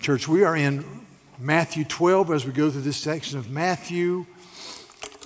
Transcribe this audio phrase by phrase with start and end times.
[0.00, 0.84] Church, we are in
[1.40, 4.26] Matthew 12 as we go through this section of Matthew.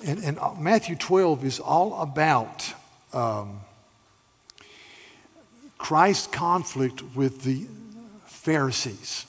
[0.03, 2.73] And, and Matthew 12 is all about
[3.13, 3.61] um,
[5.77, 7.67] Christ's conflict with the
[8.25, 9.27] Pharisees.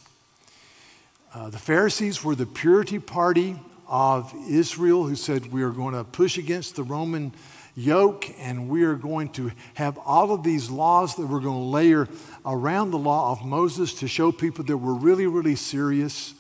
[1.34, 3.56] Uh, the Pharisees were the purity party
[3.87, 7.33] of Israel who said, We are going to push against the Roman
[7.75, 11.70] yoke, and we are going to have all of these laws that we're going to
[11.70, 12.09] layer
[12.46, 16.34] around the law of Moses to show people that we're really, really serious.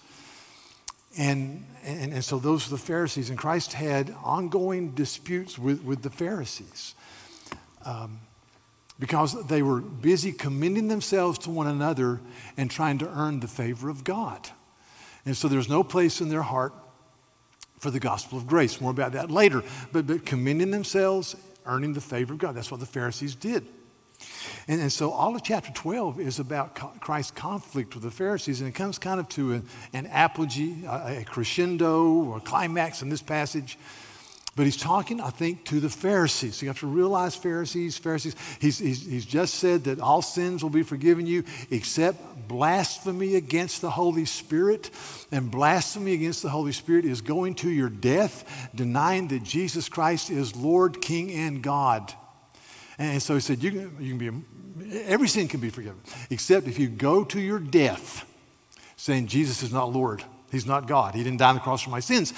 [1.18, 3.30] And, and, and so those are the Pharisees.
[3.30, 6.94] And Christ had ongoing disputes with, with the Pharisees
[7.84, 8.20] um,
[8.98, 12.20] because they were busy commending themselves to one another
[12.56, 14.48] and trying to earn the favor of God.
[15.26, 16.74] And so there's no place in their heart
[17.84, 18.80] for the gospel of grace.
[18.80, 19.62] More about that later.
[19.92, 22.54] But, but commending themselves, earning the favor of God.
[22.54, 23.66] That's what the Pharisees did.
[24.66, 28.68] And, and so all of chapter 12 is about Christ's conflict with the Pharisees, and
[28.70, 33.10] it comes kind of to an, an apogee, a, a crescendo, or a climax in
[33.10, 33.78] this passage.
[34.56, 36.56] But he's talking, I think, to the Pharisees.
[36.56, 38.36] So you have to realize Pharisees, Pharisees.
[38.60, 43.80] He's, he's, he's just said that all sins will be forgiven you except blasphemy against
[43.80, 44.90] the Holy Spirit.
[45.32, 50.30] And blasphemy against the Holy Spirit is going to your death, denying that Jesus Christ
[50.30, 52.12] is Lord, King, and God.
[52.96, 54.44] And so he said, you can, you can
[54.84, 58.24] be, every sin can be forgiven, except if you go to your death
[58.96, 60.22] saying Jesus is not Lord.
[60.52, 61.14] He's not God.
[61.16, 62.32] He didn't die on the cross for my sins.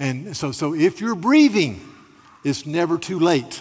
[0.00, 1.86] And so, so if you're breathing,
[2.42, 3.60] it's never too late.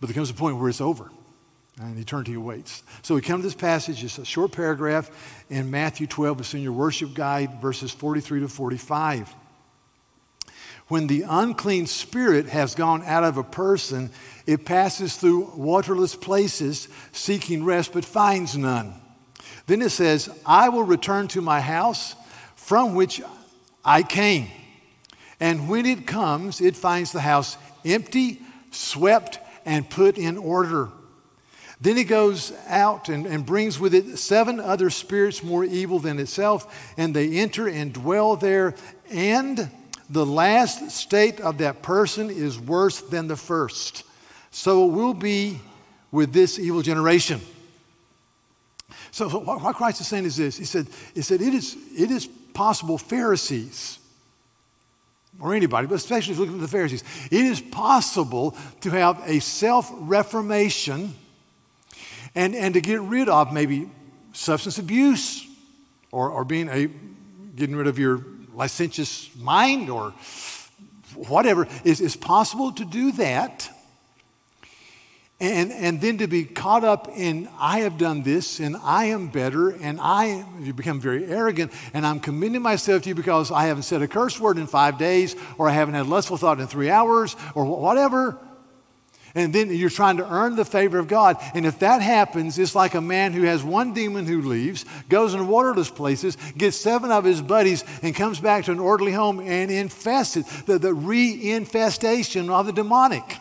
[0.00, 1.10] But there comes a point where it's over
[1.78, 2.82] and eternity awaits.
[3.02, 5.10] So we come to this passage, it's a short paragraph
[5.50, 6.40] in Matthew 12.
[6.40, 9.34] It's in your worship guide, verses 43 to 45.
[10.88, 14.10] When the unclean spirit has gone out of a person,
[14.46, 18.94] it passes through waterless places seeking rest but finds none.
[19.66, 22.14] Then it says, I will return to my house
[22.54, 23.20] from which
[23.84, 24.48] I came.
[25.40, 30.88] And when it comes, it finds the house empty, swept, and put in order.
[31.80, 36.18] Then it goes out and, and brings with it seven other spirits more evil than
[36.18, 38.74] itself, and they enter and dwell there.
[39.10, 39.70] And
[40.08, 44.04] the last state of that person is worse than the first.
[44.50, 45.60] So it will be
[46.10, 47.40] with this evil generation.
[49.10, 52.26] So, what Christ is saying is this He said, he said it, is, it is
[52.54, 53.98] possible, Pharisees,
[55.40, 59.22] or anybody, but especially if you look at the Pharisees, it is possible to have
[59.26, 61.14] a self reformation
[62.34, 63.90] and, and to get rid of maybe
[64.32, 65.46] substance abuse
[66.12, 66.88] or, or being a
[67.56, 68.22] getting rid of your
[68.54, 70.10] licentious mind or
[71.14, 71.66] whatever.
[71.84, 73.70] It's, it's possible to do that
[75.38, 79.28] and, and then to be caught up in, I have done this and I am
[79.28, 83.64] better and I, you become very arrogant and I'm commending myself to you because I
[83.64, 86.66] haven't said a curse word in five days or I haven't had lustful thought in
[86.66, 88.38] three hours or whatever.
[89.34, 91.36] And then you're trying to earn the favor of God.
[91.52, 95.34] And if that happens, it's like a man who has one demon who leaves, goes
[95.34, 99.40] in waterless places, gets seven of his buddies, and comes back to an orderly home
[99.40, 100.46] and infests it.
[100.64, 103.36] The, the re-infestation of the demonic.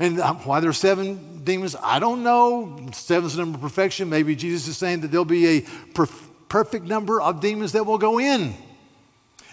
[0.00, 2.88] And uh, why there's seven demons, I don't know.
[2.92, 4.08] Seven's the number of perfection.
[4.08, 7.98] Maybe Jesus is saying that there'll be a perf- perfect number of demons that will
[7.98, 8.40] go in.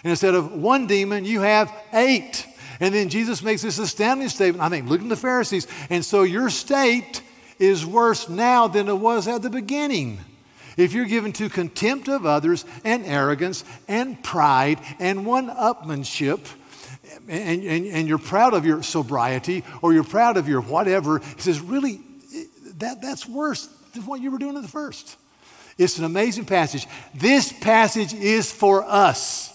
[0.02, 2.46] And instead of one demon, you have eight.
[2.80, 4.62] And then Jesus makes this astounding statement.
[4.62, 5.66] I think, look at the Pharisees.
[5.90, 7.22] And so your state
[7.58, 10.18] is worse now than it was at the beginning.
[10.78, 16.46] If you're given to contempt of others and arrogance and pride and one upmanship,
[17.28, 21.40] and, and, and you're proud of your sobriety or you're proud of your whatever, he
[21.40, 22.00] says, really,
[22.78, 25.16] that, that's worse than what you were doing at the first.
[25.76, 26.86] It's an amazing passage.
[27.14, 29.54] This passage is for us.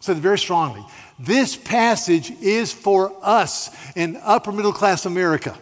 [0.00, 0.84] Said very strongly.
[1.18, 5.56] This passage is for us in upper middle class America,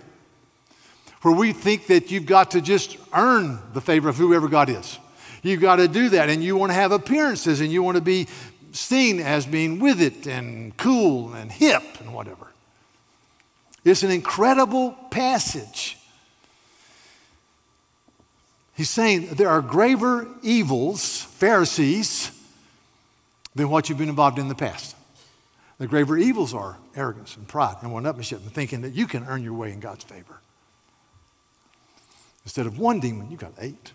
[1.23, 4.99] where we think that you've got to just earn the favor of whoever God is.
[5.43, 8.03] You've got to do that, and you want to have appearances, and you want to
[8.03, 8.27] be
[8.75, 12.49] seen as being with it and cool and hip and whatever.
[13.85, 15.99] It's an incredible passage.
[18.75, 22.31] He's saying there are graver evils, Pharisees,
[23.55, 24.97] than what you've been involved in the past.
[25.79, 29.43] The graver evils are arrogance and pride and one-upmanship and thinking that you can earn
[29.43, 30.41] your way in God's favor.
[32.45, 33.93] Instead of one demon, you've got eight.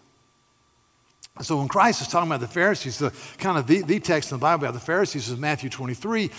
[1.41, 4.38] So when Christ is talking about the Pharisees, the kind of the, the text in
[4.38, 6.30] the Bible about the Pharisees is Matthew 23,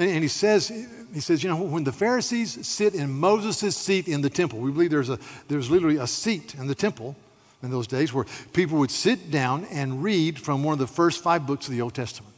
[0.00, 0.68] and, he says,
[1.14, 4.72] he says, you know, when the Pharisees sit in Moses' seat in the temple, we
[4.72, 7.14] believe there's a there's literally a seat in the temple
[7.62, 11.22] in those days where people would sit down and read from one of the first
[11.22, 12.34] five books of the Old Testament.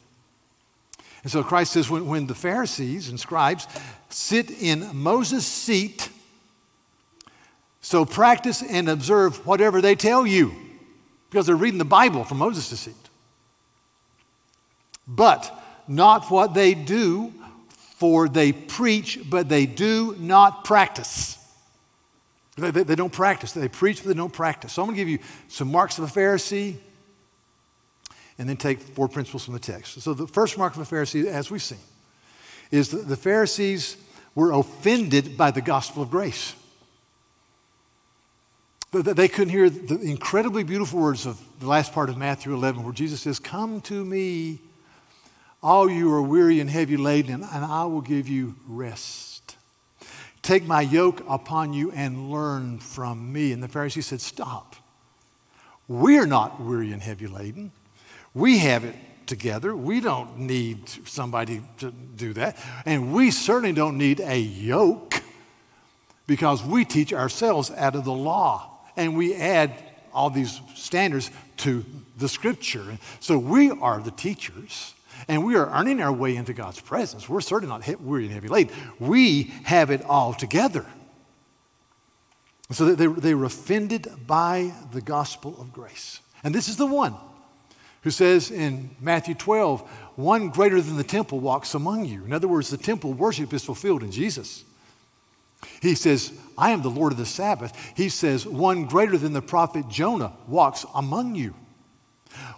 [1.23, 3.67] And so Christ says when, when the Pharisees and scribes
[4.09, 6.09] sit in Moses' seat,
[7.81, 10.53] so practice and observe whatever they tell you
[11.31, 12.93] because they're reading the Bible from Moses' seat.
[15.07, 15.51] But
[15.87, 17.33] not what they do,
[17.95, 21.37] for they preach, but they do not practice.
[22.57, 23.53] They, they, they, don't practice.
[23.53, 24.73] They preach, but they don't practice.
[24.73, 26.75] So I'm going to give you some marks of a Pharisee
[28.37, 30.01] and then take four principles from the text.
[30.01, 31.79] So the first mark of a Pharisee, as we've seen,
[32.71, 33.95] is that the Pharisees
[34.35, 36.55] were offended by the gospel of grace.
[38.91, 42.91] They couldn't hear the incredibly beautiful words of the last part of Matthew 11, where
[42.91, 44.59] Jesus says, Come to me,
[45.63, 49.55] all you are weary and heavy laden, and I will give you rest.
[50.41, 53.53] Take my yoke upon you and learn from me.
[53.53, 54.75] And the Pharisee said, Stop.
[55.87, 57.71] We're not weary and heavy laden.
[58.33, 58.95] We have it
[59.25, 59.73] together.
[59.73, 62.57] We don't need somebody to do that.
[62.85, 65.23] And we certainly don't need a yoke
[66.27, 69.73] because we teach ourselves out of the law and we add
[70.13, 71.85] all these standards to
[72.17, 72.97] the scripture.
[73.19, 74.93] So we are the teachers
[75.27, 77.29] and we are earning our way into God's presence.
[77.29, 78.73] We're certainly not weary and heavy laden.
[78.99, 80.85] We have it all together.
[82.71, 86.21] So they, they were offended by the gospel of grace.
[86.43, 87.15] And this is the one
[88.03, 89.81] who says in Matthew 12,
[90.15, 92.23] one greater than the temple walks among you.
[92.23, 94.63] In other words, the temple worship is fulfilled in Jesus.
[95.81, 97.75] He says, I am the Lord of the Sabbath.
[97.95, 101.55] He says, one greater than the prophet Jonah walks among you.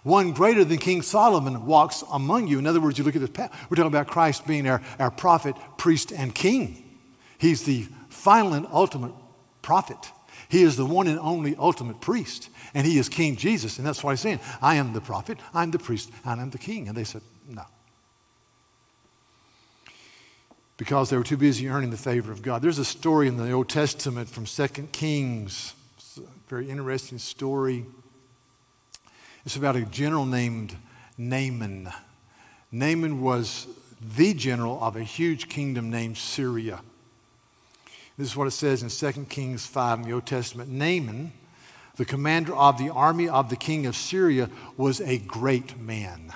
[0.04, 2.60] One greater than King Solomon walks among you.
[2.60, 3.52] In other words, you look at this, path.
[3.70, 7.00] we're talking about Christ being our, our prophet, priest, and king.
[7.38, 9.14] He's the final and ultimate
[9.62, 10.12] prophet.
[10.50, 12.50] He is the one and only ultimate priest.
[12.74, 13.78] And he is King Jesus.
[13.78, 16.58] And that's why he's saying, I am the prophet, I'm the priest, and I'm the
[16.58, 16.88] king.
[16.88, 17.64] And they said, No.
[20.78, 22.62] Because they were too busy earning the favor of God.
[22.62, 25.74] There's a story in the Old Testament from 2 Kings.
[26.48, 27.86] Very interesting story.
[29.46, 30.76] It's about a general named
[31.18, 31.92] Naaman.
[32.72, 33.68] Naaman was
[34.16, 36.82] the general of a huge kingdom named Syria.
[38.18, 40.70] This is what it says in 2 Kings 5 in the Old Testament.
[40.70, 41.34] Naaman,
[41.96, 46.34] the commander of the army of the king of Syria, was a great man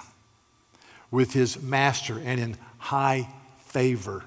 [1.12, 3.28] with his master and in high
[3.78, 4.24] favor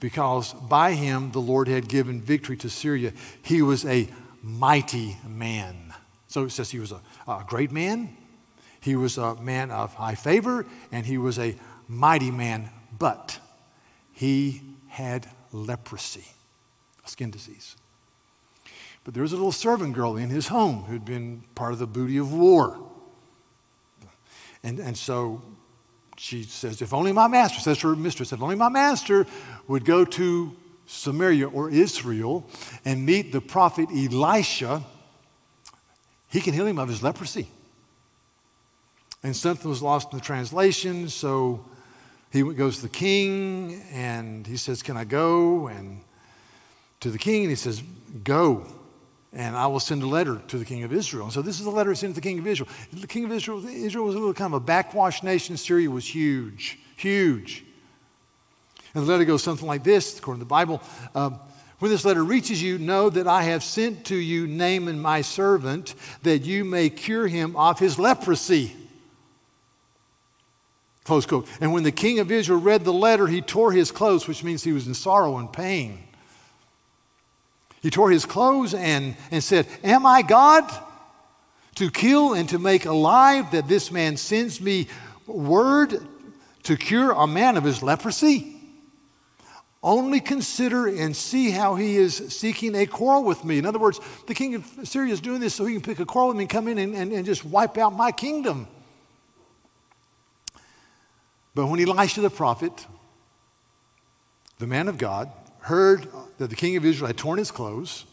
[0.00, 3.12] because by him the Lord had given victory to Syria.
[3.42, 4.08] He was a
[4.42, 5.94] mighty man.
[6.26, 8.16] So it says he was a, a great man,
[8.80, 11.54] he was a man of high favor, and he was a
[11.86, 12.68] mighty man,
[12.98, 13.38] but
[14.12, 16.24] he had leprosy,
[17.04, 17.76] a skin disease.
[19.04, 21.86] But there was a little servant girl in his home who'd been part of the
[21.86, 22.80] booty of war.
[24.64, 25.40] And, and so
[26.16, 29.26] she says, If only my master, says her mistress, if only my master
[29.68, 32.48] would go to Samaria or Israel
[32.84, 34.84] and meet the prophet Elisha
[36.28, 37.48] he can heal him of his leprosy.
[39.22, 41.64] And something was lost in the translation, so
[42.30, 45.68] he goes to the king and he says, Can I go?
[45.68, 46.00] And
[47.00, 47.82] to the king, and he says,
[48.22, 48.66] Go,
[49.32, 51.24] and I will send a letter to the king of Israel.
[51.24, 52.68] And so this is a letter sent to the king of Israel.
[52.92, 55.56] The king of Israel, Israel was a little kind of a backwash nation.
[55.56, 57.64] Syria was huge, huge.
[58.94, 60.82] And the letter goes something like this, according to the Bible.
[61.14, 61.30] Uh,
[61.78, 65.94] when this letter reaches you, know that I have sent to you Naaman, my servant,
[66.22, 68.74] that you may cure him of his leprosy.
[71.04, 71.46] Close quote.
[71.60, 74.64] And when the king of Israel read the letter, he tore his clothes, which means
[74.64, 76.05] he was in sorrow and pain.
[77.86, 80.68] He tore his clothes and, and said, Am I God
[81.76, 84.88] to kill and to make alive that this man sends me
[85.28, 86.04] word
[86.64, 88.56] to cure a man of his leprosy?
[89.84, 93.56] Only consider and see how he is seeking a quarrel with me.
[93.56, 96.04] In other words, the king of Syria is doing this so he can pick a
[96.04, 98.66] quarrel with me and come in and, and, and just wipe out my kingdom.
[101.54, 102.84] But when Elisha the prophet,
[104.58, 105.30] the man of God,
[105.66, 106.06] heard
[106.38, 108.04] that the king of Israel had torn his clothes,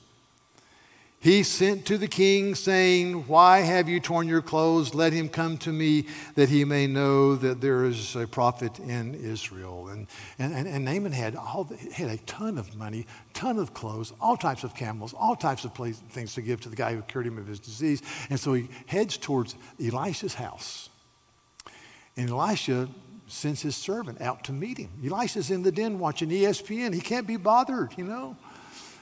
[1.20, 4.94] he sent to the king, saying, Why have you torn your clothes?
[4.94, 9.16] Let him come to me that he may know that there is a prophet in
[9.16, 9.88] Israel.
[9.88, 10.08] And,
[10.38, 14.66] and, and, Naaman had, all, had a ton of money, ton of clothes, all types
[14.66, 17.38] of camels, all types of place, things to give to the guy who cured him
[17.38, 18.02] of his disease.
[18.30, 20.90] And so he heads towards Elisha's house.
[22.18, 22.90] And Elisha
[23.34, 24.90] sends his servant out to meet him.
[25.06, 26.94] Elisha's in the den watching ESPN.
[26.94, 28.38] He can't be bothered, you know.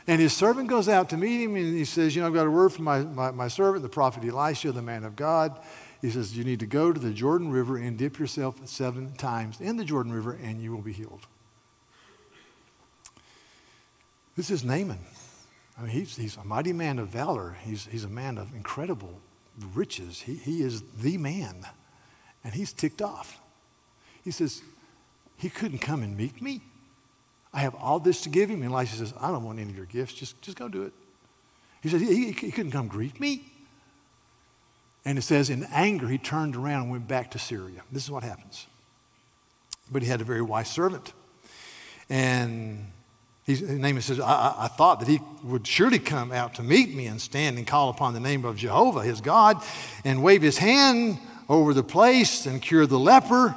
[0.08, 2.48] And his servant goes out to meet him and he says, You know, I've got
[2.48, 5.60] a word from my, my, my servant, the prophet Elisha, the man of God.
[6.02, 9.62] He says, You need to go to the Jordan River and dip yourself seven times
[9.62, 11.28] in the Jordan River and you will be healed.
[14.36, 15.00] This is Naaman.
[15.78, 17.58] I mean, he's, he's a mighty man of valor.
[17.64, 19.20] He's, he's a man of incredible
[19.74, 20.22] riches.
[20.22, 21.66] He, he is the man.
[22.44, 23.41] And he's ticked off.
[24.24, 24.62] He says,
[25.38, 26.62] He couldn't come and meet me.
[27.54, 28.62] I have all this to give him.
[28.64, 30.14] And Elisha says, I don't want any of your gifts.
[30.14, 30.94] Just, just go do it.
[31.82, 33.44] He said, he, he couldn't come greet me.
[35.04, 37.82] And it says, in anger, he turned around and went back to Syria.
[37.92, 38.68] This is what happens.
[39.92, 41.12] But he had a very wise servant.
[42.08, 42.92] And
[43.46, 47.08] his name says, I, I, thought that he would surely come out to meet me
[47.08, 49.62] and stand and call upon the name of Jehovah, his God,
[50.06, 51.18] and wave his hand
[51.50, 53.56] over the place and cure the leper.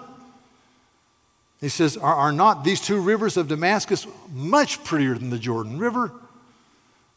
[1.64, 5.78] He says, Are, are not these two rivers of Damascus much prettier than the Jordan
[5.78, 6.12] River?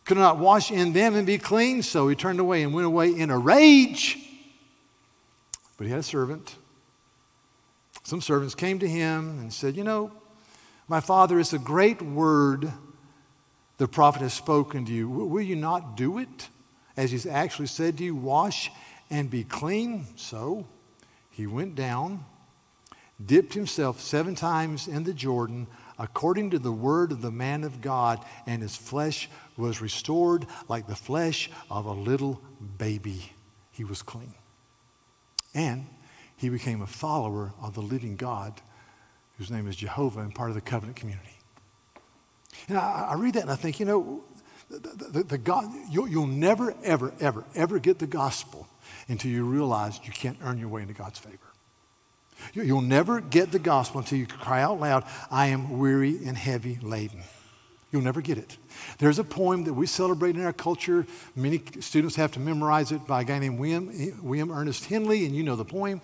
[0.05, 1.83] Could not wash in them and be clean?
[1.83, 4.17] So he turned away and went away in a rage.
[5.75, 6.55] But he had a servant.
[8.03, 10.13] Some servants came to him and said, You know,
[10.87, 12.71] my father, it's a great word
[13.79, 15.09] the prophet has spoken to you.
[15.09, 16.47] Will you not do it?
[16.95, 18.71] As he's actually said to you, wash
[19.09, 20.05] and be clean.
[20.15, 20.65] So
[21.31, 22.23] he went down,
[23.25, 27.81] dipped himself seven times in the Jordan, according to the word of the man of
[27.81, 32.41] God, and his flesh was restored like the flesh of a little
[32.77, 33.31] baby.
[33.71, 34.33] He was clean.
[35.53, 35.87] And
[36.35, 38.61] he became a follower of the living God
[39.37, 41.29] whose name is Jehovah and part of the covenant community.
[42.69, 44.23] And I, I read that and I think, you know,
[44.69, 48.67] the, the, the God, you'll, you'll never, ever, ever, ever get the gospel
[49.07, 51.46] until you realize you can't earn your way into God's favor.
[52.53, 56.79] You'll never get the gospel until you cry out loud, I am weary and heavy
[56.81, 57.21] laden.
[57.91, 58.57] You'll never get it.
[58.97, 61.05] There's a poem that we celebrate in our culture.
[61.35, 63.89] Many students have to memorize it by a guy named William,
[64.21, 66.01] William Ernest Henley, and you know the poem.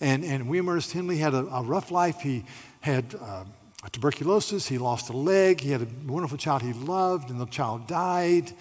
[0.00, 2.20] And, and William Ernest Henley had a, a rough life.
[2.20, 2.44] He
[2.80, 3.44] had uh,
[3.90, 7.86] tuberculosis, he lost a leg, he had a wonderful child he loved, and the child
[7.88, 8.52] died.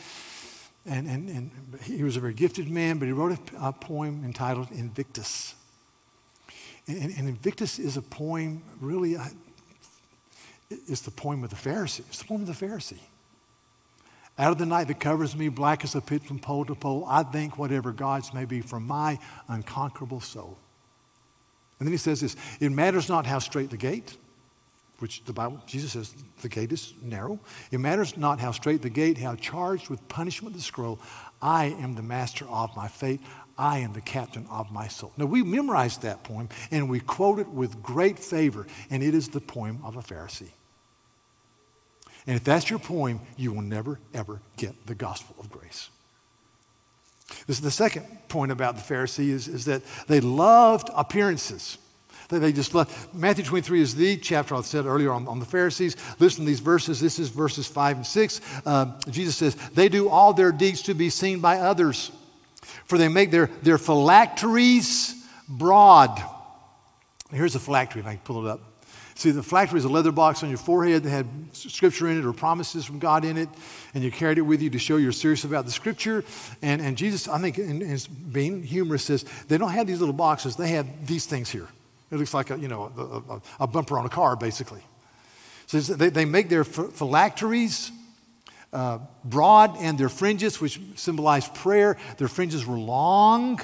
[0.85, 1.51] And, and, and
[1.83, 5.55] he was a very gifted man, but he wrote a, a poem entitled Invictus.
[6.87, 9.15] And, and, Invictus is a poem, really,
[10.69, 12.01] it's the poem of the Pharisee.
[12.01, 12.99] It's the poem of the Pharisee.
[14.37, 17.05] Out of the night that covers me, black as a pit from pole to pole,
[17.07, 20.57] I think whatever God's may be for my unconquerable soul.
[21.79, 24.17] And then he says this It matters not how straight the gate,
[24.99, 27.39] which the Bible, Jesus says the gate is narrow.
[27.71, 30.99] It matters not how straight the gate, how charged with punishment the scroll.
[31.41, 33.19] I am the master of my fate.
[33.57, 35.11] I am the captain of my soul.
[35.17, 39.29] Now, we memorized that poem and we quote it with great favor, and it is
[39.29, 40.51] the poem of a Pharisee.
[42.25, 45.89] And if that's your poem, you will never, ever get the gospel of grace.
[47.47, 51.77] This is the second point about the Pharisees is, that they loved appearances.
[52.29, 52.91] They, they just loved.
[53.13, 55.95] Matthew 23 is the chapter I said earlier on, on the Pharisees.
[56.19, 56.99] Listen to these verses.
[56.99, 58.41] This is verses 5 and 6.
[58.65, 62.11] Uh, Jesus says, They do all their deeds to be seen by others,
[62.85, 65.15] for they make their, their phylacteries
[65.47, 66.21] broad.
[67.31, 68.61] Here's a phylactery, if I can pull it up.
[69.15, 72.25] See, the phylactery is a leather box on your forehead that had scripture in it
[72.25, 73.47] or promises from God in it,
[73.93, 76.23] and you carried it with you to show you're serious about the scripture.
[76.61, 77.99] And, and Jesus, I think, in, in
[78.31, 81.67] being humorous, says they don't have these little boxes, they have these things here.
[82.11, 84.81] It looks like a, you know, a, a, a bumper on a car, basically.
[85.67, 87.91] So they, they make their phylacteries
[88.73, 93.61] uh, broad and their fringes, which symbolize prayer, their fringes were long.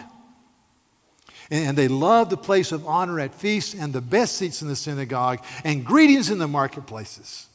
[1.51, 4.75] And they loved the place of honor at feasts and the best seats in the
[4.75, 7.47] synagogue and greetings in the marketplaces.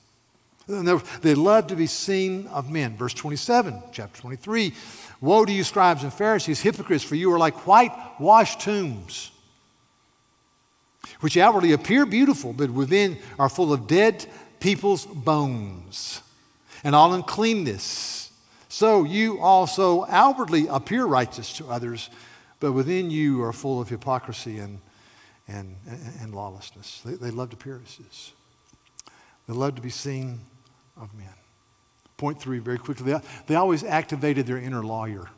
[0.67, 2.97] They loved to be seen of men.
[2.97, 4.75] Verse 27, chapter 23
[5.21, 9.31] Woe to you, scribes and Pharisees, hypocrites, for you are like whitewashed tombs,
[11.21, 14.27] which outwardly appear beautiful, but within are full of dead
[14.59, 16.21] people's bones
[16.85, 18.31] and all uncleanness.
[18.69, 22.11] So you also outwardly appear righteous to others
[22.65, 24.79] but within you are full of hypocrisy and,
[25.47, 25.77] and,
[26.23, 27.03] and lawlessness.
[27.05, 28.33] They, they loved appearances,
[29.47, 30.41] they loved to be seen
[30.97, 31.29] of men.
[32.17, 35.29] Point three, very quickly, they, they always activated their inner lawyer.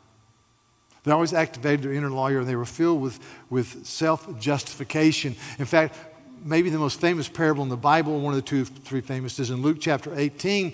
[1.03, 5.35] They always activated their inner lawyer, and they were filled with, with self justification.
[5.59, 5.97] In fact,
[6.45, 9.49] maybe the most famous parable in the Bible, one of the two, three famous, is
[9.49, 10.73] in Luke chapter 18,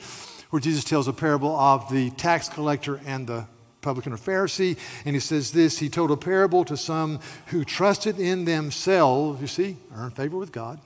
[0.54, 3.48] where Jesus tells a parable of the tax collector and the
[3.82, 8.20] publican or Pharisee, and he says this He told a parable to some who trusted
[8.20, 10.80] in themselves, you see, earn favor with God,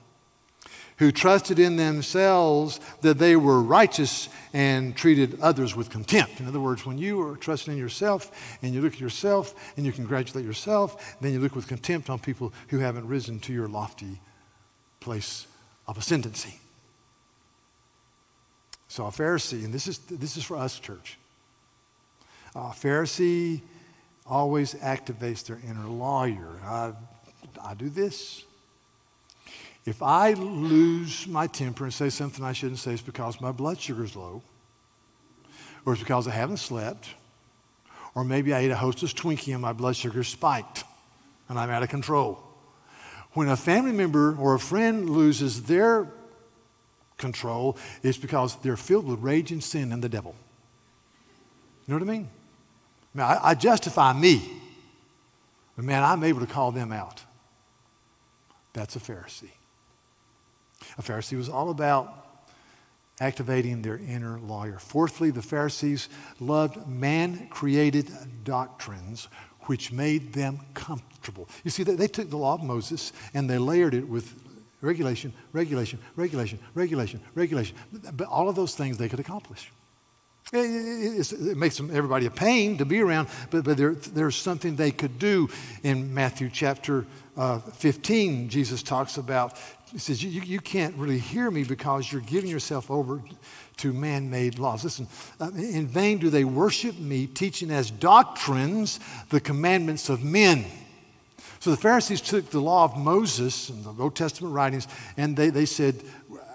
[0.99, 6.39] who trusted in themselves that they were righteous and treated others with contempt.
[6.39, 9.85] In other words, when you are trusting in yourself and you look at yourself and
[9.85, 13.67] you congratulate yourself, then you look with contempt on people who haven't risen to your
[13.67, 14.21] lofty
[15.01, 15.45] place
[15.87, 16.61] of ascendancy.
[18.87, 21.17] So a Pharisee, and this is, this is for us, church.
[22.55, 23.61] A Pharisee
[24.25, 26.59] always activates their inner lawyer.
[26.63, 26.93] I,
[27.63, 28.43] I do this.
[29.85, 33.79] If I lose my temper and say something I shouldn't say, it's because my blood
[33.79, 34.41] sugar's low,
[35.85, 37.09] or it's because I haven't slept,
[38.15, 40.83] or maybe I ate a hostess Twinkie and my blood sugar spiked
[41.49, 42.39] and I'm out of control.
[43.33, 46.07] When a family member or a friend loses their
[47.17, 50.35] control, is because they're filled with rage and sin and the devil.
[51.87, 52.29] You know what I mean?
[53.15, 54.49] I, mean, I, I justify me,
[55.75, 57.23] but man, I'm able to call them out.
[58.73, 59.51] That's a Pharisee.
[60.97, 62.27] A Pharisee was all about
[63.19, 64.77] activating their inner lawyer.
[64.79, 66.09] Fourthly, the Pharisees
[66.39, 68.11] loved man created
[68.43, 69.27] doctrines
[69.61, 71.49] which made them comfortable.
[71.63, 74.35] You see, they took the law of Moses and they layered it with
[74.81, 77.75] regulation, regulation, regulation, regulation, regulation.
[78.13, 79.71] But all of those things they could accomplish.
[80.53, 84.77] It, it makes them, everybody a pain to be around, but, but there, there's something
[84.77, 85.49] they could do.
[85.83, 87.05] In Matthew chapter
[87.35, 89.57] uh, 15, Jesus talks about
[89.91, 93.21] he says, you, you can't really hear me because you're giving yourself over
[93.77, 94.83] to man made laws.
[94.83, 95.07] Listen,
[95.39, 100.65] uh, in vain do they worship me, teaching as doctrines the commandments of men.
[101.59, 104.87] So the Pharisees took the law of Moses and the Old Testament writings,
[105.17, 105.95] and they, they said,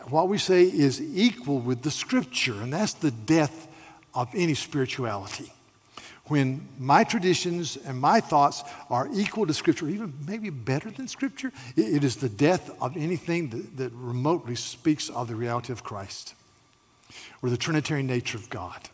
[0.08, 3.68] what we say is equal with the scripture, and that's the death
[4.14, 5.52] of any spirituality
[6.26, 11.52] when my traditions and my thoughts are equal to Scripture, even maybe better than Scripture,
[11.76, 16.34] it is the death of anything that, that remotely speaks of the reality of Christ
[17.42, 18.88] or the Trinitarian nature of God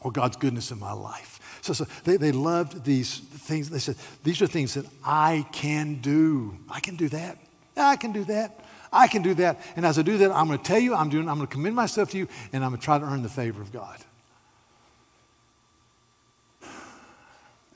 [0.00, 1.37] or God's goodness in my life.
[1.68, 3.68] So, so they, they loved these things.
[3.68, 6.56] They said, These are things that I can do.
[6.70, 7.38] I can do that.
[7.76, 8.60] I can do that.
[8.90, 9.60] I can do that.
[9.76, 11.52] And as I do that, I'm going to tell you, I'm doing, I'm going to
[11.52, 13.98] commend myself to you, and I'm going to try to earn the favor of God.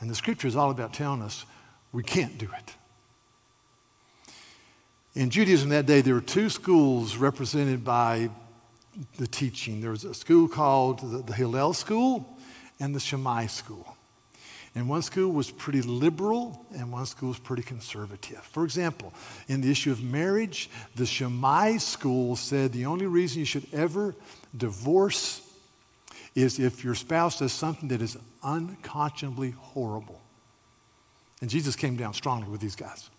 [0.00, 1.44] And the scripture is all about telling us
[1.92, 2.74] we can't do it.
[5.14, 8.30] In Judaism that day, there were two schools represented by
[9.18, 9.82] the teaching.
[9.82, 12.31] There was a school called the, the Hillel School
[12.82, 13.96] and the Shammai School.
[14.74, 18.40] And one school was pretty liberal and one school was pretty conservative.
[18.40, 19.12] For example,
[19.46, 24.14] in the issue of marriage, the Shammai school said the only reason you should ever
[24.56, 25.42] divorce
[26.34, 30.20] is if your spouse does something that is unconscionably horrible.
[31.40, 33.10] And Jesus came down strongly with these guys.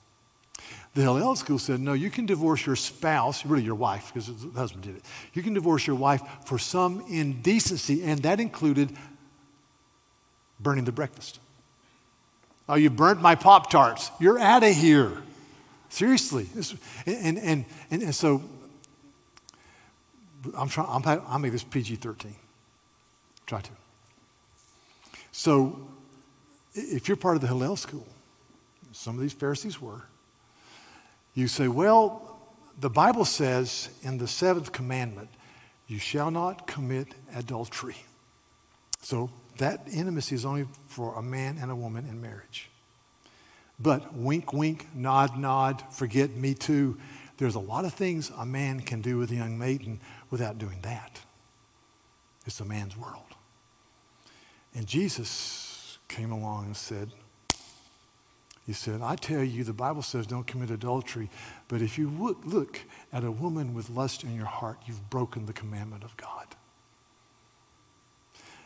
[0.96, 4.60] The Hillel school said, no, you can divorce your spouse, really your wife, because the
[4.60, 5.04] husband did it.
[5.34, 8.96] You can divorce your wife for some indecency, and that included
[10.64, 11.40] burning the breakfast.
[12.68, 14.10] Oh, you burnt my Pop Tarts.
[14.20, 15.12] You're out of here.
[15.90, 16.48] Seriously.
[17.06, 18.42] And, and, and, and so
[20.58, 22.34] I'm trying, I'm, I'll make this PG 13.
[23.46, 23.70] Try to.
[25.32, 25.88] So,
[26.74, 28.08] if you're part of the Hillel school,
[28.92, 30.04] some of these Pharisees were,
[31.36, 32.40] you say, well,
[32.80, 35.30] the Bible says in the seventh commandment,
[35.88, 37.98] you shall not commit adultery.
[39.02, 42.70] So, that intimacy is only for a man and a woman in marriage.
[43.80, 46.98] But wink, wink, nod, nod, forget me too.
[47.38, 50.80] There's a lot of things a man can do with a young maiden without doing
[50.84, 51.20] that.
[52.46, 53.22] It's a man's world.
[54.76, 57.12] And Jesus came along and said,
[58.66, 61.30] He said, I tell you, the Bible says don't commit adultery,
[61.68, 62.80] but if you look, look
[63.12, 66.48] at a woman with lust in your heart, you've broken the commandment of God.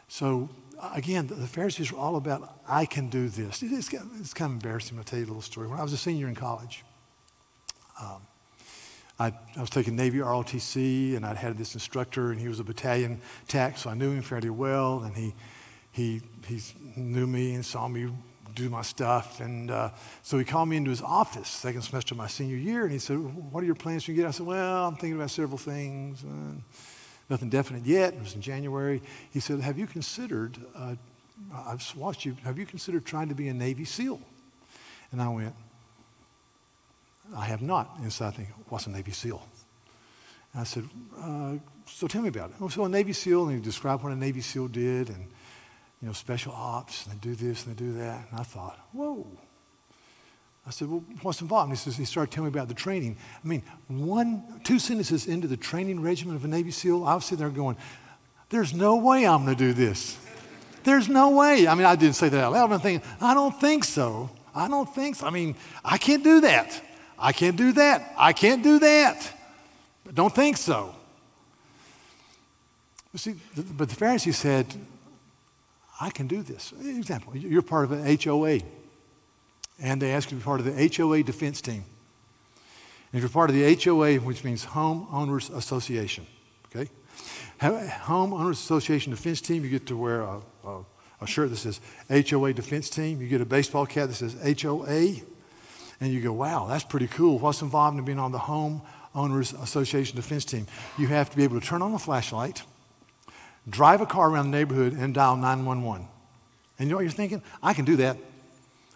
[0.07, 0.49] So,
[0.93, 3.63] again, the Pharisees were all about, I can do this.
[3.63, 4.97] It's, it's kind of embarrassing.
[4.97, 5.67] I'll tell you a little story.
[5.67, 6.83] When I was a senior in college,
[8.01, 8.21] um,
[9.19, 12.63] I, I, was taking Navy ROTC, and I'd had this instructor, and he was a
[12.63, 15.33] battalion TAC, so I knew him fairly well, and he
[15.97, 16.61] he, he
[16.95, 18.11] knew me and saw me
[18.53, 19.39] do my stuff.
[19.39, 19.89] And uh,
[20.21, 22.99] so he called me into his office, second semester of my senior year, and he
[22.99, 24.27] said, What are your plans for you get?
[24.27, 26.23] I said, Well, I'm thinking about several things.
[26.23, 26.61] Uh,
[27.29, 28.13] nothing definite yet.
[28.13, 29.01] It was in January.
[29.31, 30.95] He said, Have you considered, uh,
[31.53, 34.19] I've watched you, have you considered trying to be a Navy SEAL?
[35.11, 35.55] And I went,
[37.35, 37.97] I have not.
[38.01, 39.41] And so I think, What's a Navy SEAL?
[40.53, 40.83] And I said,
[41.21, 41.53] uh,
[41.85, 42.71] So tell me about it.
[42.71, 45.09] So a Navy SEAL, and he described what a Navy SEAL did.
[45.09, 45.27] and
[46.01, 48.27] you know, special ops, and they do this and they do that.
[48.29, 49.25] And I thought, whoa.
[50.67, 51.69] I said, Well, what's involved?
[51.69, 53.15] And he, says, he started telling me about the training.
[53.43, 57.25] I mean, one, two sentences into the training regimen of a Navy SEAL, I was
[57.25, 57.77] sitting there going,
[58.49, 60.17] There's no way I'm going to do this.
[60.83, 61.67] There's no way.
[61.67, 62.71] I mean, I didn't say that out loud.
[62.71, 64.29] I'm thinking, I don't think so.
[64.53, 65.27] I don't think so.
[65.27, 66.81] I mean, I can't do that.
[67.17, 68.13] I can't do that.
[68.17, 69.33] I can't do that.
[70.03, 70.93] But don't think so.
[73.15, 74.67] See, but the Pharisee said,
[75.99, 76.73] I can do this.
[76.79, 78.59] Example, you're part of an HOA
[79.79, 81.83] and they ask you to be part of the HOA defense team.
[83.11, 86.25] And if you're part of the HOA, which means Homeowners Association,
[86.67, 86.89] okay?
[87.61, 90.85] Homeowners Association defense team, you get to wear a, a,
[91.21, 93.21] a shirt that says HOA defense team.
[93.21, 95.15] You get a baseball cap that says HOA.
[95.99, 97.39] And you go, wow, that's pretty cool.
[97.39, 100.67] What's involved in being on the Homeowners Association defense team?
[100.97, 102.61] You have to be able to turn on a flashlight,
[103.67, 106.07] drive a car around the neighborhood, and dial 911.
[106.77, 107.41] And you know what you're thinking?
[107.63, 108.17] I can do that.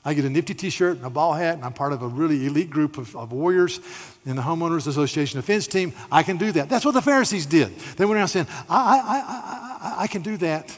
[0.03, 2.07] I get a nifty t shirt and a ball hat, and I'm part of a
[2.07, 3.79] really elite group of, of, warriors
[4.25, 5.93] in the Homeowners Association defense team.
[6.11, 6.69] I can do that.
[6.69, 7.77] That's what the Pharisees did.
[7.97, 10.77] They went around saying, I, I, I, I can do that.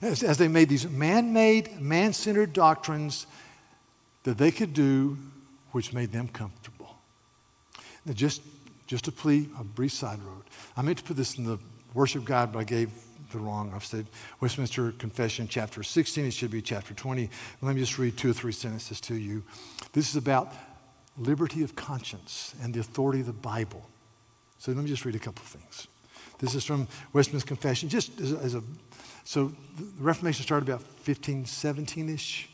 [0.00, 3.26] As, as they made these man made, man centered doctrines
[4.22, 5.18] that they could do,
[5.72, 6.96] which made them comfortable.
[8.06, 8.40] Now, just,
[8.86, 10.42] just a plea, a brief side road.
[10.76, 11.58] I meant to put this in the
[11.92, 12.90] worship guide, but I gave
[13.32, 13.72] the wrong.
[13.74, 14.06] I've said
[14.40, 16.26] Westminster Confession, chapter 16.
[16.26, 17.28] It should be chapter 20.
[17.62, 19.42] Let me just read two or three sentences to you.
[19.92, 20.52] This is about
[21.16, 23.88] liberty of conscience and the authority of the Bible.
[24.58, 25.86] So let me just read a couple of things.
[26.38, 28.62] This is from Westminster Confession, just as a, as a
[29.24, 32.50] so the Reformation started about 1517 ish.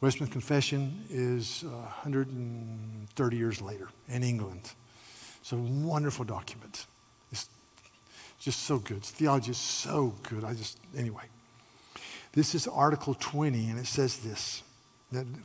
[0.00, 4.72] Westminster Confession is uh, 130 years later in England.
[5.40, 6.86] It's a wonderful document
[8.40, 9.02] just so good.
[9.02, 10.44] Theology is so good.
[10.44, 11.24] I just, anyway.
[12.32, 14.62] This is Article 20, and it says this.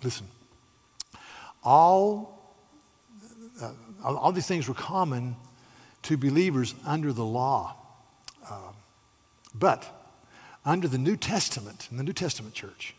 [0.04, 0.28] listen,
[1.64, 2.54] all,
[3.62, 3.72] uh,
[4.04, 5.38] all these things were common
[6.04, 7.76] to believers under the law.
[8.50, 8.74] Uh,
[9.56, 9.88] but
[10.66, 12.94] under the New Testament, in the New Testament church,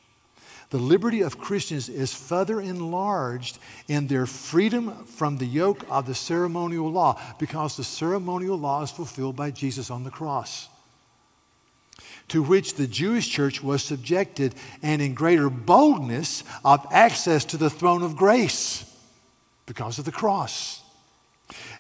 [0.73, 3.59] the liberty of Christians is further enlarged
[3.89, 8.91] in their freedom from the yoke of the ceremonial law because the ceremonial law is
[8.91, 10.71] fulfilled by Jesus on the cross,
[12.29, 17.69] to which the Jewish church was subjected and in greater boldness of access to the
[17.69, 18.83] throne of grace
[19.67, 20.83] because of the cross.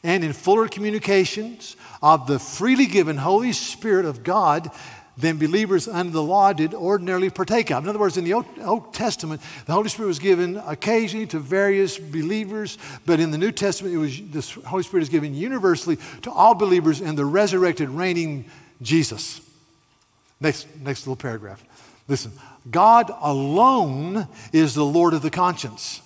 [0.02, 4.70] And in fuller communications of the freely given Holy Spirit of God
[5.16, 7.84] than believers under the law did ordinarily partake of.
[7.84, 11.98] In other words, in the Old, Testament, the Holy Spirit was given occasionally to various
[11.98, 16.30] believers, but in the New Testament, it was, the Holy Spirit is given universally to
[16.30, 18.46] all believers in the resurrected, reigning
[18.80, 19.40] Jesus.
[20.40, 21.62] Next, next little paragraph.
[22.08, 22.32] Listen,
[22.70, 26.00] God alone is the Lord of the conscience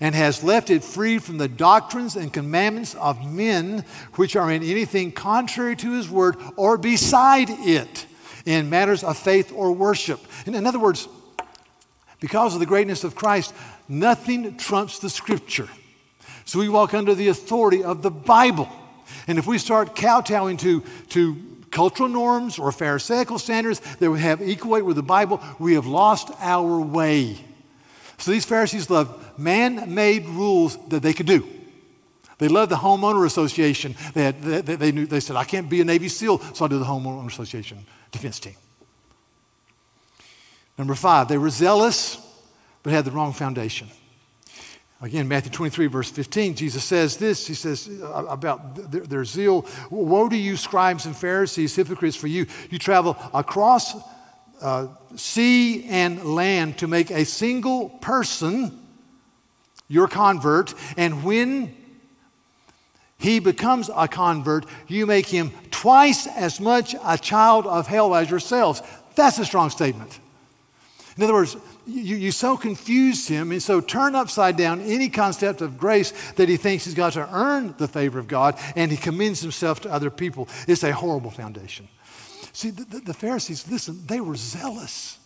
[0.00, 4.62] and has left it free from the doctrines and commandments of men which are in
[4.62, 8.06] anything contrary to his word or beside it
[8.48, 10.18] in matters of faith or worship.
[10.46, 11.06] In, in other words,
[12.18, 13.54] because of the greatness of Christ,
[13.88, 15.68] nothing trumps the scripture.
[16.46, 18.66] So we walk under the authority of the Bible.
[19.26, 21.36] And if we start kowtowing to, to
[21.70, 25.86] cultural norms or Pharisaical standards that we have equal weight with the Bible, we have
[25.86, 27.36] lost our way.
[28.16, 31.46] So these Pharisees loved man made rules that they could do.
[32.38, 33.94] They loved the homeowner association.
[34.14, 36.68] They, had, they, they, knew, they said, I can't be a Navy SEAL, so I'll
[36.68, 38.54] do the homeowner association defense team.
[40.76, 42.18] Number five, they were zealous,
[42.82, 43.88] but had the wrong foundation.
[45.00, 47.46] Again, Matthew 23, verse 15, Jesus says this.
[47.46, 52.26] He says uh, about their, their, zeal Woe to you, scribes and Pharisees, hypocrites, for
[52.26, 52.46] you.
[52.68, 53.94] You travel across
[54.60, 58.86] uh, sea and land to make a single person
[59.86, 61.74] your convert, and when
[63.18, 68.28] he becomes a convert, you make him twice as much a child of hell as
[68.28, 68.82] yourselves.
[69.14, 70.18] That's a strong statement.
[71.16, 75.60] In other words, you, you so confuse him and so turn upside down any concept
[75.60, 78.96] of grace that he thinks he's got to earn the favor of God and he
[78.96, 80.48] commends himself to other people.
[80.66, 81.86] It's a horrible foundation.
[82.52, 85.16] See, the, the, the Pharisees, listen, they were zealous.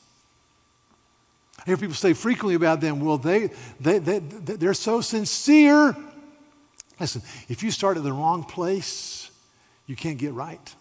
[1.60, 3.48] I hear people say frequently about them, well, they,
[3.80, 5.96] they, they, they're so sincere
[7.02, 9.21] Listen, if you start at the wrong place,
[9.92, 10.74] you can't get right.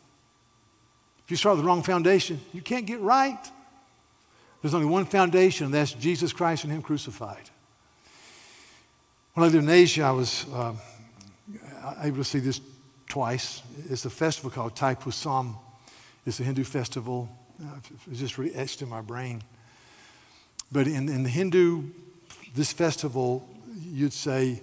[1.26, 3.46] If you start with the wrong foundation, you can't get right.
[4.62, 7.50] There's only one foundation, and that's Jesus Christ and Him crucified.
[9.34, 10.76] When I lived in Asia, I was uh,
[12.02, 12.62] able to see this
[13.10, 13.62] twice.
[13.90, 15.58] It's a festival called Thaipusam.
[16.26, 17.28] It's a Hindu festival.
[17.62, 19.44] Uh, it's just really etched in my brain.
[20.72, 21.84] But in, in the Hindu
[22.56, 23.46] this festival,
[23.78, 24.62] you'd say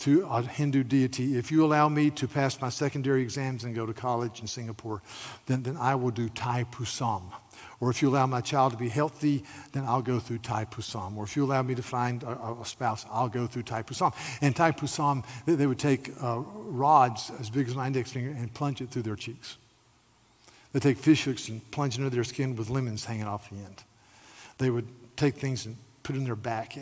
[0.00, 3.86] to a Hindu deity, if you allow me to pass my secondary exams and go
[3.86, 5.02] to college in Singapore,
[5.46, 7.22] then, then I will do Thaipusam.
[7.80, 11.16] Or if you allow my child to be healthy, then I'll go through Thaipusam.
[11.16, 14.12] Or if you allow me to find a, a spouse, I'll go through Thaipusam.
[14.40, 18.52] And Thaipusam, they, they would take uh, rods as big as my index finger and
[18.52, 19.58] plunge it through their cheeks.
[20.72, 23.84] They take fish hooks and plunge into their skin with lemons hanging off the end.
[24.58, 26.76] They would take things and put in their back.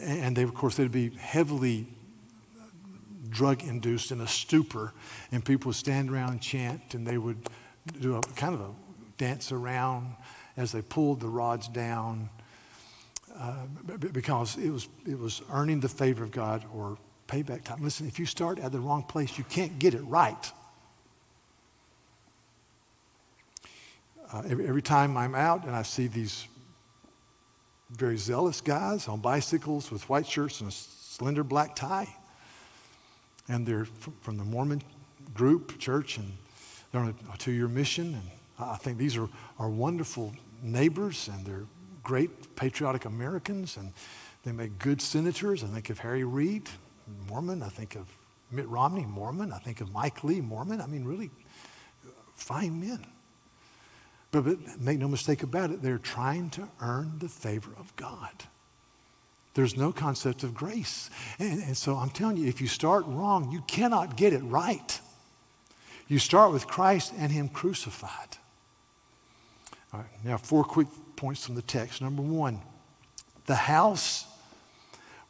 [0.00, 1.86] And they, of course, they'd be heavily
[3.30, 4.92] drug induced in a stupor,
[5.32, 7.48] and people would stand around and chant, and they would
[8.00, 8.70] do a kind of a
[9.18, 10.14] dance around
[10.56, 12.28] as they pulled the rods down
[13.38, 13.66] uh,
[14.12, 16.96] because it was, it was earning the favor of God or
[17.28, 17.82] payback time.
[17.82, 20.52] Listen, if you start at the wrong place, you can't get it right.
[24.32, 26.46] Uh, every, every time I'm out and I see these
[27.90, 32.08] very zealous guys on bicycles with white shirts and a slender black tie,
[33.48, 33.86] and they're
[34.20, 34.82] from the Mormon
[35.34, 36.32] group, church, and
[36.90, 39.28] they're on a, two year mission, and I think these are,
[39.58, 40.32] are wonderful
[40.62, 41.66] neighbors and they're
[42.02, 43.92] great patriotic Americans and
[44.44, 45.64] they make good senators.
[45.64, 46.68] I think of Harry Reid,
[47.28, 47.62] Mormon.
[47.62, 48.06] I think of
[48.50, 49.52] Mitt Romney, Mormon.
[49.52, 50.80] I think of Mike Lee, Mormon.
[50.80, 51.30] I mean, really
[52.34, 53.04] fine men.
[54.30, 58.44] But, but make no mistake about it, they're trying to earn the favor of God.
[59.56, 61.08] There's no concept of grace.
[61.38, 65.00] And, and so I'm telling you, if you start wrong, you cannot get it right.
[66.08, 68.36] You start with Christ and Him crucified.
[69.94, 72.02] All right, now, four quick points from the text.
[72.02, 72.60] Number one,
[73.46, 74.26] the house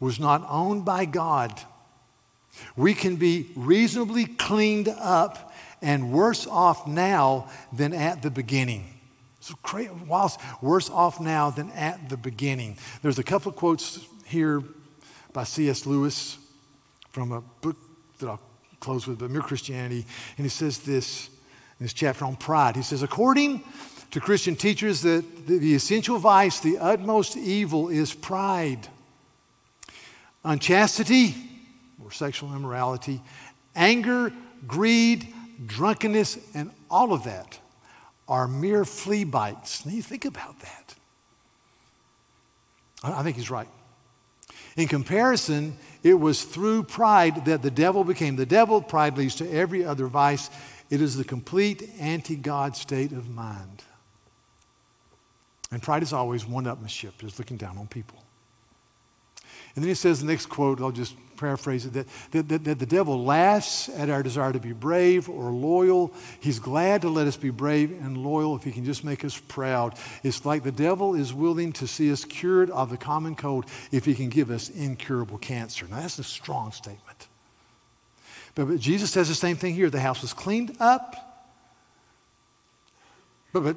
[0.01, 1.63] was not owned by God.
[2.77, 8.93] We can be reasonably cleaned up and worse off now than at the beginning.
[9.39, 9.55] So,
[10.09, 12.77] whilst worse off now than at the beginning.
[13.03, 14.63] There's a couple of quotes here
[15.33, 15.87] by C.S.
[15.87, 16.39] Lewis
[17.11, 17.77] from a book
[18.19, 18.41] that I'll
[18.81, 20.05] close with, but Mere Christianity.
[20.37, 21.29] And he says this
[21.79, 22.77] in this chapter on pride.
[22.77, 23.63] He says, according
[24.11, 28.89] to Christian teachers that the, the essential vice, the utmost evil is pride.
[30.45, 31.35] Unchastity
[32.05, 33.21] or sexual immorality,
[33.75, 34.33] anger,
[34.67, 35.33] greed,
[35.67, 37.59] drunkenness, and all of that
[38.29, 39.85] are mere flea bites.
[39.85, 40.95] Now you think about that.
[43.03, 43.69] I think he's right.
[44.77, 48.83] In comparison, it was through pride that the devil became the devil.
[48.83, 50.51] Pride leads to every other vice.
[50.91, 53.83] It is the complete anti God state of mind.
[55.73, 58.23] And pride is always one upmanship, just looking down on people.
[59.75, 62.79] And then he says the next quote, I'll just paraphrase it, that, that, that, that,
[62.79, 66.13] the devil laughs at our desire to be brave or loyal.
[66.41, 69.39] He's glad to let us be brave and loyal if he can just make us
[69.39, 69.95] proud.
[70.23, 74.05] It's like the devil is willing to see us cured of the common cold if
[74.05, 75.87] he can give us incurable cancer.
[75.89, 77.29] Now, that's a strong statement.
[78.55, 79.91] But, but Jesus says the same thing here.
[79.91, 81.15] The house was cleaned up,
[83.53, 83.77] but, but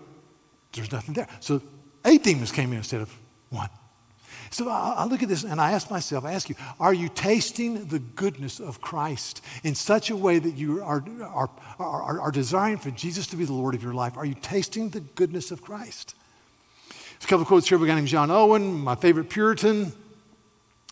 [0.73, 1.27] there's nothing there.
[1.39, 1.61] So
[2.05, 3.13] eight demons came in instead of
[3.49, 3.69] one.
[4.51, 7.85] So I look at this and I ask myself, I ask you, are you tasting
[7.85, 12.77] the goodness of Christ in such a way that you are, are, are, are desiring
[12.77, 14.17] for Jesus to be the Lord of your life?
[14.17, 16.15] Are you tasting the goodness of Christ?
[16.89, 17.77] There's a couple of quotes here.
[17.77, 19.91] by a guy named John Owen, my favorite Puritan,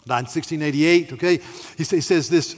[0.06, 1.14] died in 1688.
[1.14, 1.38] Okay,
[1.78, 2.56] he, he says this.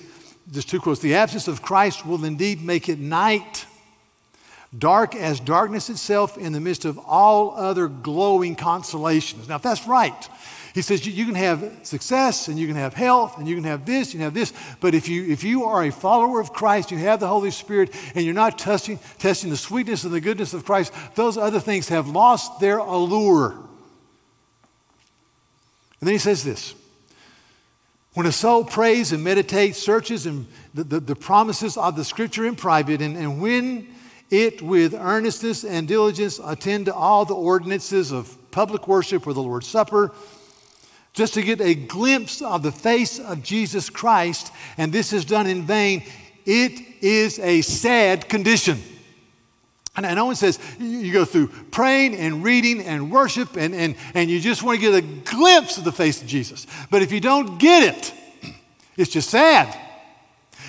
[0.47, 0.99] There's two quotes.
[0.99, 3.67] The absence of Christ will indeed make it night
[4.77, 9.47] dark as darkness itself in the midst of all other glowing consolations.
[9.47, 10.29] Now, if that's right,
[10.73, 13.85] he says you, can have success and you can have health and you can have
[13.85, 16.91] this, you can have this, but if you, if you are a follower of Christ,
[16.91, 20.53] you have the Holy Spirit, and you're not testing, testing the sweetness and the goodness
[20.53, 23.51] of Christ, those other things have lost their allure.
[25.99, 26.75] And then he says this
[28.13, 32.45] when a soul prays and meditates, searches and the, the, the, promises of the scripture
[32.45, 33.87] in private, and, and when
[34.29, 39.41] it with earnestness and diligence attend to all the ordinances of public worship or the
[39.41, 40.11] Lord's Supper,
[41.19, 45.47] just to get a glimpse of the face of Jesus Christ, and this is done
[45.47, 46.01] in vain,
[46.45, 48.81] it is a sad condition.
[49.97, 54.29] And, no one says you go through praying and reading and worship and, and, and
[54.29, 56.65] you just want to get a glimpse of the face of Jesus.
[56.89, 58.13] But if you don't get it,
[58.95, 59.77] it's just sad.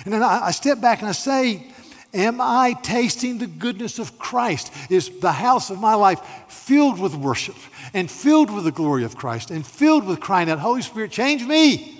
[0.03, 1.65] And then I, I step back and I say,
[2.13, 4.71] Am I tasting the goodness of Christ?
[4.89, 7.55] Is the house of my life filled with worship
[7.93, 11.43] and filled with the glory of Christ and filled with crying out, Holy Spirit, change
[11.45, 11.97] me?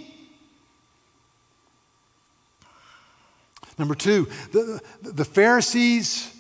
[3.78, 6.36] Number two, the, the Pharisees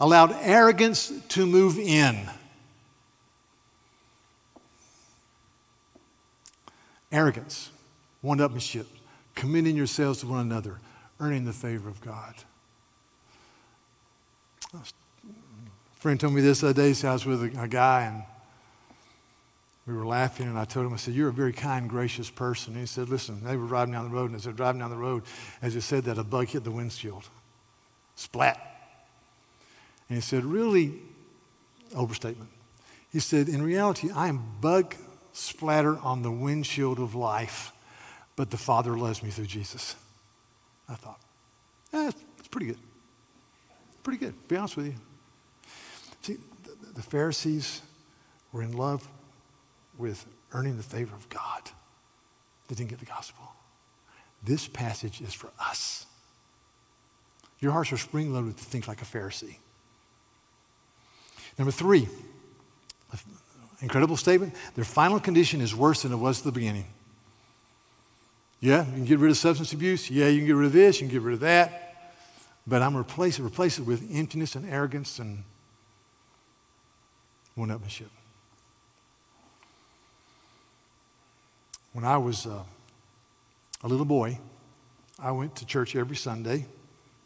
[0.00, 2.28] allowed arrogance to move in.
[7.12, 7.70] arrogance,
[8.22, 8.86] one upmanship,
[9.34, 10.80] commending yourselves to one another,
[11.20, 12.34] earning the favor of God.
[14.74, 14.80] A
[15.94, 16.92] friend told me this the other day.
[16.92, 18.24] So I was with a, a guy and
[19.86, 22.74] we were laughing, and I told him, I said, You're a very kind, gracious person.
[22.74, 24.90] And he said, Listen, they were driving down the road, and as they're driving down
[24.90, 25.24] the road,
[25.60, 27.28] as he said that, a bug hit the windshield.
[28.14, 28.60] Splat.
[30.08, 30.94] And he said, Really,
[31.96, 32.50] overstatement.
[33.10, 34.94] He said, In reality, I am bug
[35.32, 37.72] splatter on the windshield of life,
[38.36, 39.96] but the Father loves me through Jesus.
[40.88, 41.20] I thought,
[41.92, 42.78] eh, it's pretty good.
[44.02, 44.94] Pretty good, to be honest with you.
[46.22, 47.82] See, the, the Pharisees
[48.52, 49.06] were in love
[49.98, 51.62] with earning the favor of God.
[52.68, 53.44] They didn't get the gospel.
[54.42, 56.06] This passage is for us.
[57.60, 59.56] Your hearts are spring loaded to think like a Pharisee.
[61.58, 62.08] Number three,
[63.80, 64.54] incredible statement.
[64.74, 66.86] Their final condition is worse than it was at the beginning.
[68.60, 70.10] Yeah, you can get rid of substance abuse.
[70.10, 71.91] Yeah, you can get rid of this, you can get rid of that.
[72.66, 75.44] But I'm replace it, replace it with emptiness and arrogance and
[77.54, 78.08] one-upmanship.
[81.92, 82.62] When I was uh,
[83.82, 84.38] a little boy,
[85.18, 86.66] I went to church every Sunday,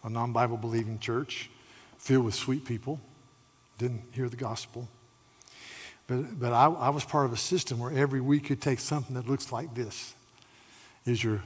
[0.03, 1.51] a non Bible believing church
[1.99, 3.01] filled with sweet people,
[3.79, 4.89] didn't hear the gospel.
[6.07, 9.15] But, but I, I was part of a system where every week you take something
[9.17, 10.15] that looks like this
[11.05, 11.43] is your,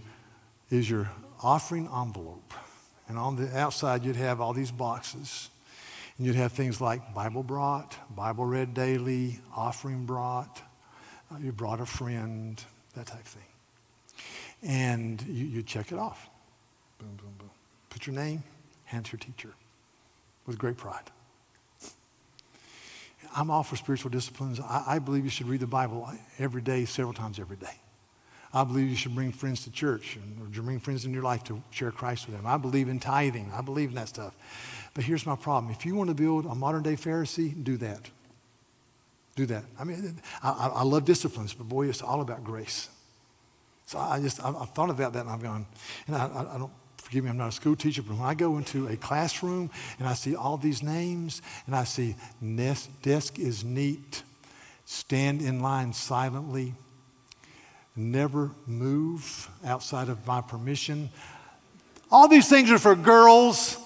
[0.70, 1.10] is your
[1.42, 2.52] offering envelope.
[3.10, 5.50] And on the outside, you'd have all these boxes.
[6.16, 10.62] And you'd have things like Bible brought, Bible read daily, offering brought,
[11.28, 12.62] uh, you brought a friend,
[12.94, 13.42] that type of thing.
[14.62, 16.30] And you, you check it off.
[17.00, 17.50] Boom, boom, boom.
[17.88, 18.44] Put your name,
[18.84, 19.54] hand to your teacher
[20.46, 21.10] with great pride.
[23.34, 24.60] I'm all for spiritual disciplines.
[24.60, 27.74] I, I, believe you should read the Bible every day, several times every day.
[28.52, 31.44] I believe you should bring friends to church and or bring friends in your life
[31.44, 32.46] to share Christ with them.
[32.46, 33.52] I believe in tithing.
[33.54, 34.34] I believe in that stuff.
[34.94, 35.72] But here's my problem.
[35.72, 38.10] If you want to build a modern day Pharisee, do that.
[39.36, 39.64] Do that.
[39.78, 42.88] I mean, I, I love disciplines, but boy, it's all about grace.
[43.86, 45.66] So I just, I, I thought about that and I've gone,
[46.08, 48.34] and I, I, I don't, forgive me, I'm not a school teacher, but when I
[48.34, 52.14] go into a classroom and I see all these names and I see
[53.02, 54.22] desk is neat,
[54.84, 56.74] stand in line silently,
[57.96, 61.10] never move outside of my permission.
[62.10, 63.76] All these things are for girls.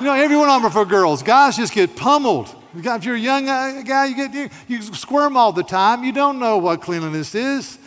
[0.00, 1.22] You know, every one of them are for girls.
[1.22, 2.54] Guys just get pummeled.
[2.74, 6.04] If you're a young guy, you, get, you, squirm all the time.
[6.04, 7.78] You don't know what cleanliness is.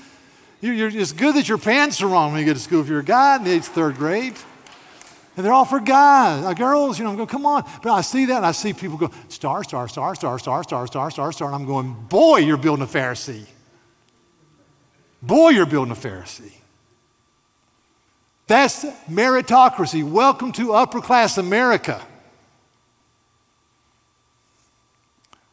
[0.60, 3.00] You're, it's good that your pants are on when you get to school if you're
[3.00, 4.36] a guy in the eighth, third grade.
[5.38, 7.64] And they're all for guys, uh, girls, you know, I'm going, come on.
[7.82, 10.88] But I see that and I see people go, star, star, star, star, star, star,
[10.88, 11.48] star, star, star.
[11.48, 13.46] And I'm going, boy, you're building a Pharisee.
[15.22, 16.54] Boy, you're building a Pharisee.
[18.48, 20.04] That's meritocracy.
[20.04, 22.02] Welcome to upper class America.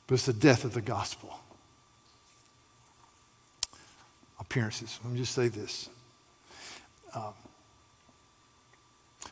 [0.08, 1.38] but it's the death of the gospel.
[4.40, 4.98] Appearances.
[5.04, 5.90] Let me just say this.
[7.14, 7.34] Um,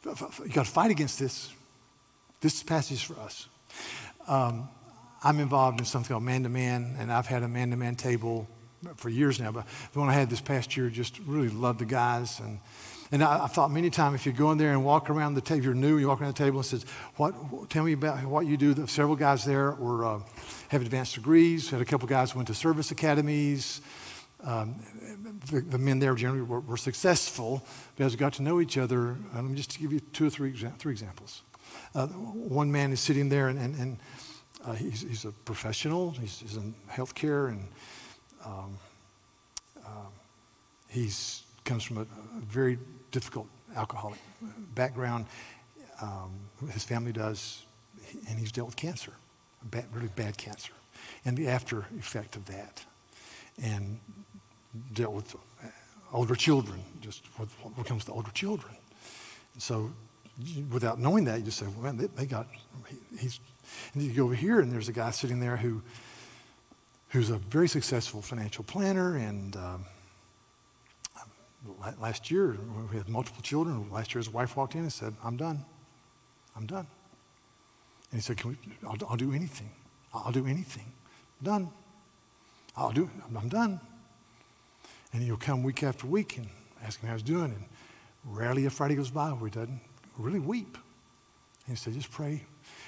[0.05, 1.51] you got to fight against this.
[2.42, 3.49] This passage for us.
[4.29, 4.68] Um,
[5.25, 7.96] I'm involved in something called man to man, and I've had a man to man
[7.96, 8.46] table
[8.96, 9.52] for years now.
[9.52, 12.60] But the one I had this past year just really loved the guys and
[13.12, 15.40] and I, I, thought many times if you go in there and walk around the
[15.40, 16.84] table, you're new, you walk around the table and says,
[17.16, 18.86] what, tell me about what you do.
[18.86, 20.20] Several guys there were, uh,
[20.68, 21.70] have advanced degrees.
[21.70, 23.80] Had a couple guys went to service academies.
[24.42, 24.76] Um,
[25.50, 28.76] the, the, men there generally were, were, successful, but as we got to know each
[28.76, 31.42] other, let me just give you two or three, three examples.
[31.94, 33.98] Uh, one man is sitting there and, and, and
[34.64, 37.66] uh, he's, he's, a professional, he's, he's in healthcare, and
[38.46, 38.78] um,
[39.85, 40.12] um
[40.88, 42.78] he's comes from a, a very
[43.11, 44.20] difficult alcoholic
[44.74, 45.26] background.
[46.00, 46.30] Um,
[46.70, 47.64] his family does,
[48.28, 49.12] and he's dealt with cancer,
[49.64, 50.72] bad, really bad cancer,
[51.24, 52.85] and the after effect of that,
[53.62, 53.98] and
[54.92, 55.35] dealt with
[56.12, 58.74] older children, just what, what comes to older children.
[59.54, 59.90] And so,
[60.71, 62.46] without knowing that, you just say, well, man, they, they got,
[63.18, 63.40] he's,
[63.94, 65.83] and you go over here, and there's a guy sitting there who,
[67.09, 69.85] who's a very successful financial planner and um,
[72.00, 72.57] last year,
[72.90, 73.90] we had multiple children.
[73.90, 75.65] Last year, his wife walked in and said, I'm done.
[76.57, 76.87] I'm done.
[78.11, 79.71] And he said, Can we, I'll, I'll do anything.
[80.15, 80.92] I'll do anything.
[81.42, 81.71] done.
[82.77, 83.11] I'll do.
[83.35, 83.81] I'm done.
[85.13, 86.48] And he'll come week after week and
[86.85, 87.44] ask him how he's doing.
[87.44, 87.65] And
[88.25, 89.81] rarely a Friday goes by where he doesn't
[90.19, 90.79] really weep.
[91.67, 92.44] And he said, just pray.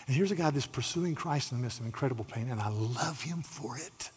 [0.06, 2.68] And here's a guy that's pursuing Christ in the midst of incredible pain, and I
[2.68, 4.10] love him for it.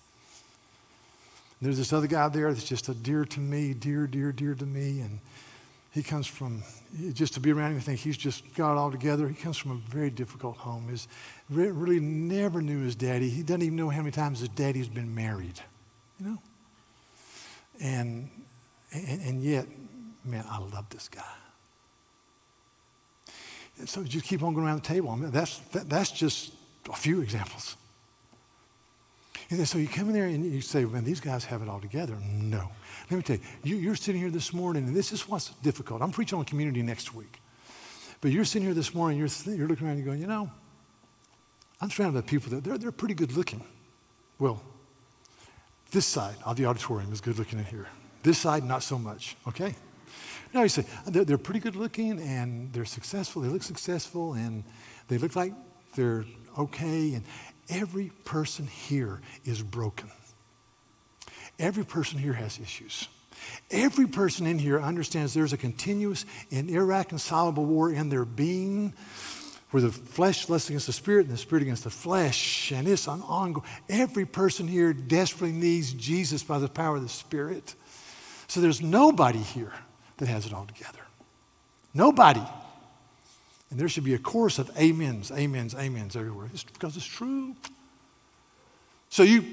[1.62, 4.66] there's this other guy there that's just a dear to me, dear, dear, dear to
[4.66, 5.02] me.
[5.02, 5.20] And
[5.92, 6.64] he comes from,
[7.14, 9.28] just to be around him, I think he's just got it all together.
[9.28, 10.88] He comes from a very difficult home.
[10.90, 11.10] He's
[11.50, 13.30] really never knew his daddy.
[13.30, 15.60] He doesn't even know how many times his daddy's been married,
[16.20, 16.38] you know?
[17.82, 18.30] And,
[18.94, 19.68] and, and yet,
[20.24, 21.22] man, I love this guy.
[23.82, 25.10] And so just keep on going around the table.
[25.10, 26.54] I mean, that's, that, that's just
[26.88, 27.76] a few examples.
[29.50, 31.80] And so you come in there and you say, man, these guys have it all
[31.80, 32.16] together.
[32.24, 32.70] No.
[33.10, 36.04] Let me tell you, you, are sitting here this morning, and this is what's difficult.
[36.04, 37.42] I'm preaching on community next week.
[38.22, 40.52] But you're sitting here this morning, you're, you're looking around and you're going, you know,
[41.82, 43.64] I'm surrounded by people that they're, they're pretty good looking.
[44.38, 44.62] Well,
[45.90, 47.88] this side of the auditorium is good looking in here.
[48.22, 49.74] This side, not so much, okay?
[50.54, 53.42] Now you say, uh, they're, they're pretty good looking and they're successful.
[53.42, 54.64] They look successful and
[55.08, 55.54] they look like
[55.96, 56.26] they're
[56.58, 57.14] okay.
[57.14, 57.24] And
[57.70, 60.10] every person here is broken.
[61.60, 63.08] Every person here has issues.
[63.70, 68.94] Every person in here understands there's a continuous and irreconcilable war in their being
[69.72, 72.72] where the flesh lusts against the spirit and the spirit against the flesh.
[72.72, 73.66] And it's an ongoing.
[73.90, 77.76] Every person here desperately needs Jesus by the power of the Spirit.
[78.48, 79.72] So there's nobody here
[80.22, 81.00] that has it all together.
[81.96, 82.44] Nobody.
[83.72, 86.48] And there should be a chorus of amens, amens, amens everywhere.
[86.54, 87.56] It's because it's true.
[89.10, 89.44] So you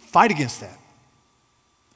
[0.00, 0.76] fight against that.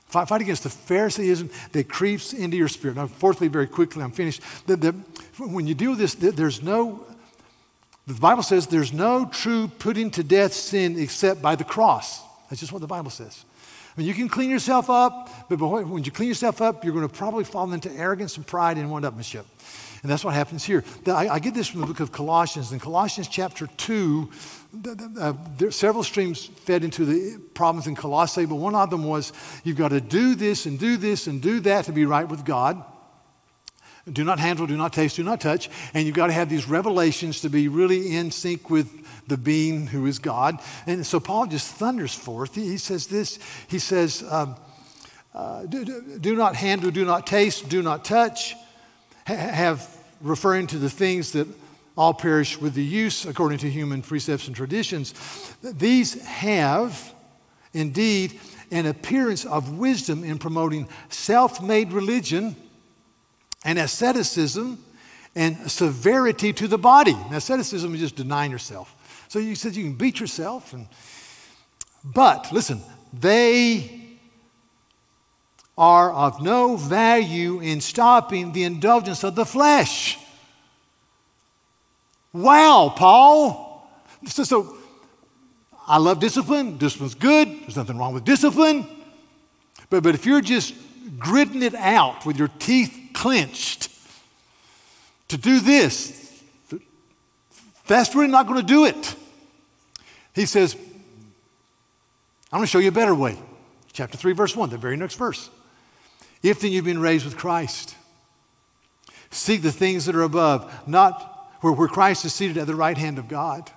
[0.07, 2.97] Fight, fight against the Pharisaism that creeps into your spirit.
[2.97, 4.43] Now, fourthly, very quickly, I'm finished.
[4.67, 4.93] The, the,
[5.39, 7.05] when you do this, there's no,
[8.07, 12.23] the Bible says there's no true putting to death sin except by the cross.
[12.49, 13.45] That's just what the Bible says.
[13.97, 17.09] I mean, you can clean yourself up, but when you clean yourself up, you're going
[17.09, 19.45] to probably fall into arrogance and pride and one-upmanship.
[20.03, 20.83] And that's what happens here.
[21.07, 22.73] I, get this from the book of Colossians.
[22.73, 24.31] In Colossians chapter 2,
[25.21, 29.33] uh, there several streams fed into the problems in Colossae, but one of them was
[29.63, 32.47] you've got to do this and do this and do that to be right with
[32.47, 32.83] God.
[34.11, 35.69] Do not handle, do not taste, do not touch.
[35.93, 39.87] And you've got to have these revelations to be really in sync with the being
[39.87, 40.61] who is God.
[40.87, 42.55] And so Paul just thunders forth.
[42.55, 44.57] He, says this He says, um,
[45.33, 48.55] uh, do, do, do, not handle, do not taste, do not touch
[49.25, 49.89] have
[50.21, 51.47] referring to the things that
[51.97, 55.15] all perish with the use according to human precepts and traditions.
[55.63, 57.15] These have
[57.73, 58.39] indeed
[58.71, 62.57] an appearance of wisdom in promoting self made religion
[63.65, 64.83] and asceticism
[65.35, 67.13] and severity to the body.
[67.13, 68.95] And asceticism is just denying yourself.
[69.31, 70.89] So you said you can beat yourself, and,
[72.05, 74.19] but listen, they
[75.79, 80.19] are of no value in stopping the indulgence of the flesh.
[82.33, 83.89] Wow, Paul.
[84.27, 84.77] So, so
[85.87, 86.77] I love discipline.
[86.77, 87.47] Discipline's good.
[87.61, 88.85] There's nothing wrong with discipline.
[89.91, 90.75] But, but if you're just
[91.21, 93.91] gritting it out with your teeth clenched
[95.29, 96.20] to do this,
[97.95, 99.17] that's really not going to do it.
[100.35, 100.77] He says,
[102.53, 103.37] I'm going to show you a better way.
[103.93, 105.51] Chapter 3, verse 1, the very next verse.
[106.43, 107.97] If then you've been raised with Christ,
[109.31, 112.97] seek the things that are above, not where, where Christ is seated at the right
[112.97, 113.71] hand of God.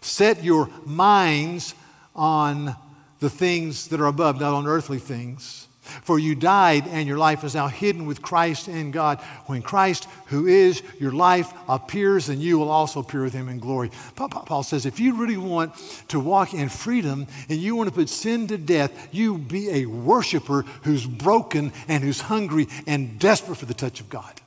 [0.00, 1.74] Set your minds
[2.14, 2.76] on
[3.20, 5.68] the things that are above, not on earthly things.
[6.02, 9.18] For you died, and your life is now hidden with Christ in God.
[9.46, 13.58] When Christ, who is your life, appears, then you will also appear with him in
[13.58, 13.90] glory.
[14.16, 15.74] Paul says, if you really want
[16.08, 19.86] to walk in freedom and you want to put sin to death, you be a
[19.86, 24.40] worshiper who's broken and who's hungry and desperate for the touch of God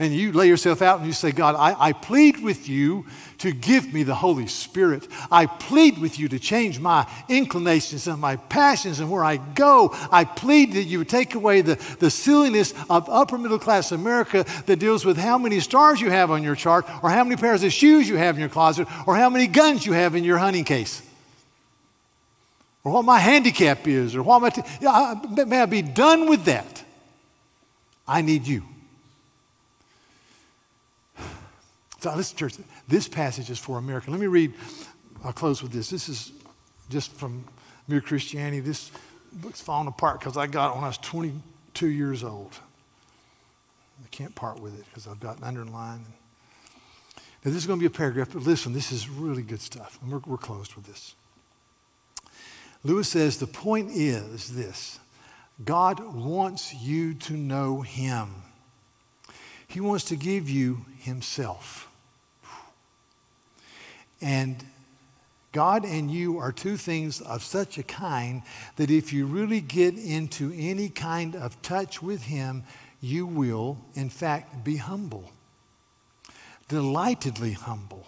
[0.00, 3.04] and you lay yourself out and you say, God, I, I, plead with you
[3.38, 5.06] to give me the Holy Spirit.
[5.30, 9.94] I plead with you to change my inclinations and my passions and where I go.
[10.10, 14.78] I plead that you take away the, the silliness of upper middle class America that
[14.78, 17.70] deals with how many stars you have on your chart or how many pairs of
[17.70, 20.64] shoes you have in your closet or how many guns you have in your hunting
[20.64, 21.02] case.
[22.84, 24.48] Or what my handicap is, or what my.
[24.48, 24.62] T-
[25.44, 26.82] may I be done with that?
[28.08, 28.62] I need you.
[32.00, 32.54] So listen, church,
[32.88, 34.10] this passage is for America.
[34.10, 34.54] Let me read,
[35.22, 35.90] I'll close with this.
[35.90, 36.32] This is
[36.88, 37.44] just from
[37.88, 38.60] Mere Christianity.
[38.60, 38.90] This
[39.32, 42.58] book's falling apart because I got it when I was 22 years old.
[44.02, 46.06] I can't part with it because I've got an underline.
[47.44, 49.98] Now, this is going to be a paragraph, but listen, this is really good stuff.
[50.02, 51.14] And we're, we're closed with this.
[52.82, 55.00] Lewis says the point is this
[55.62, 58.36] God wants you to know Him,
[59.68, 61.89] He wants to give you Himself.
[64.20, 64.64] And
[65.52, 68.42] God and you are two things of such a kind
[68.76, 72.62] that if you really get into any kind of touch with Him,
[73.00, 75.30] you will, in fact, be humble,
[76.68, 78.06] delightedly humble,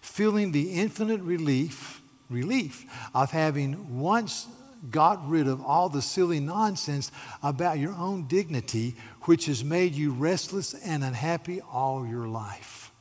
[0.00, 2.00] feeling the infinite relief,
[2.30, 4.46] relief of having once
[4.90, 7.10] got rid of all the silly nonsense
[7.42, 12.92] about your own dignity, which has made you restless and unhappy all your life.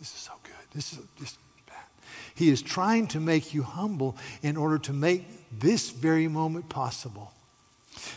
[0.00, 0.32] This is so.
[0.74, 1.76] This is just bad.
[2.34, 5.24] he is trying to make you humble in order to make
[5.58, 7.32] this very moment possible.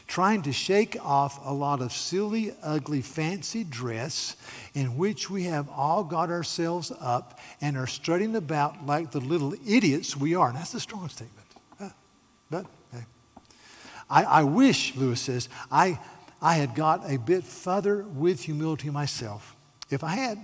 [0.07, 4.35] Trying to shake off a lot of silly, ugly, fancy dress
[4.73, 9.53] in which we have all got ourselves up and are strutting about like the little
[9.67, 10.49] idiots we are.
[10.49, 11.45] And that's a strong statement.
[12.49, 12.65] But.
[14.09, 15.99] I, I wish, Lewis says, I,
[16.41, 19.55] I had got a bit further with humility myself.
[19.89, 20.39] If I had,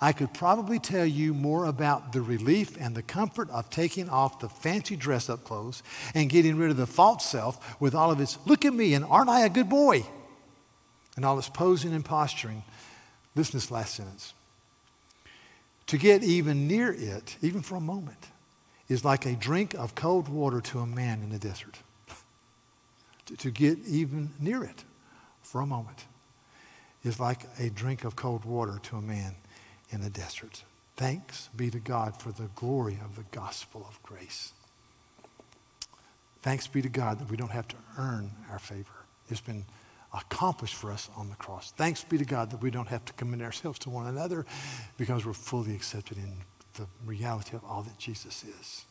[0.00, 4.40] I could probably tell you more about the relief and the comfort of taking off
[4.40, 5.82] the fancy dress up clothes
[6.14, 9.04] and getting rid of the false self with all of its, look at me and
[9.04, 10.04] aren't I a good boy?
[11.16, 12.62] And all its posing and posturing.
[13.34, 14.34] Listen to this last sentence.
[15.88, 18.28] To get even near it, even for a moment,
[18.88, 21.78] is like a drink of cold water to a man in the desert.
[23.26, 24.84] to, to get even near it
[25.42, 26.04] for a moment
[27.04, 29.34] is like a drink of cold water to a man
[29.90, 30.64] in the desert.
[30.96, 34.52] Thanks be to God for the glory of the gospel of grace.
[36.42, 38.90] Thanks be to God that we don't have to earn our favor.
[39.28, 39.64] It's been
[40.12, 41.72] accomplished for us on the cross.
[41.76, 44.46] Thanks be to God that we don't have to commend ourselves to one another
[44.96, 46.32] because we're fully accepted in
[46.74, 48.84] the reality of all that Jesus is.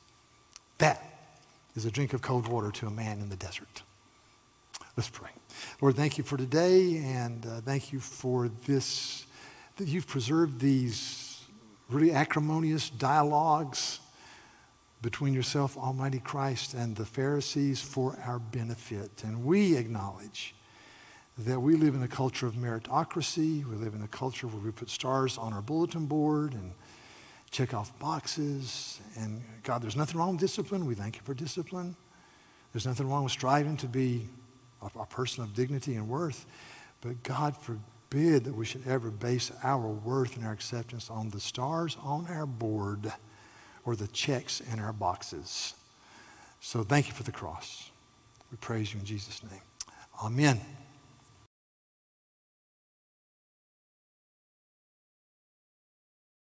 [0.78, 1.04] That
[1.76, 3.82] is a drink of cold water to a man in the desert.
[4.95, 5.30] Let's pray.
[5.82, 9.26] Lord, thank you for today and uh, thank you for this
[9.78, 11.41] that you've preserved these
[11.89, 13.99] really acrimonious dialogues
[15.01, 19.23] between yourself, Almighty Christ, and the Pharisees for our benefit.
[19.23, 20.55] And we acknowledge
[21.38, 23.63] that we live in a culture of meritocracy.
[23.63, 26.73] We live in a culture where we put stars on our bulletin board and
[27.51, 28.99] check off boxes.
[29.15, 30.88] And God, there's nothing wrong with discipline.
[30.88, 31.95] We thank you for discipline.
[32.73, 34.28] There's nothing wrong with striving to be
[34.82, 36.47] a, a person of dignity and worth.
[37.01, 37.78] But God, for
[38.10, 42.28] forbid that we should ever base our worth and our acceptance on the stars on
[42.28, 43.12] our board
[43.86, 45.74] or the checks in our boxes.
[46.60, 47.89] So thank you for the cross.
[48.51, 49.62] We praise you in Jesus' name.
[50.24, 50.60] Amen.